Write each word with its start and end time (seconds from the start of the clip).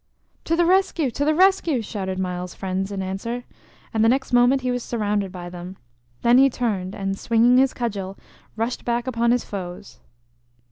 "To 0.45 0.55
the 0.55 0.65
rescue! 0.65 1.11
To 1.11 1.23
the 1.23 1.35
rescue!" 1.35 1.83
shouted 1.83 2.17
Myles's 2.17 2.55
friends 2.55 2.91
in 2.91 3.03
answer, 3.03 3.43
and 3.93 4.03
the 4.03 4.09
next 4.09 4.33
moment 4.33 4.61
he 4.63 4.71
was 4.71 4.81
surrounded 4.81 5.31
by 5.31 5.47
them. 5.47 5.77
Then 6.23 6.39
he 6.39 6.49
turned, 6.49 6.95
and 6.95 7.15
swinging 7.19 7.59
his 7.59 7.71
cudgel, 7.71 8.17
rushed 8.55 8.83
back 8.83 9.05
upon 9.05 9.29
his 9.29 9.45
foes. 9.45 9.99